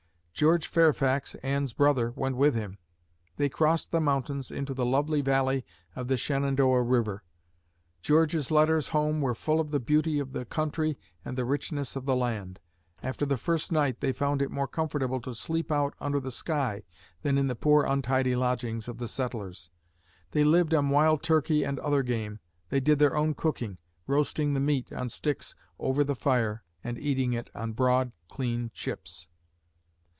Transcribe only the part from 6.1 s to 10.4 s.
Shenandoah River. George's letters home were full of the beauty of